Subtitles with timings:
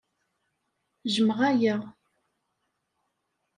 [1.13, 1.75] Jjmeɣ aya.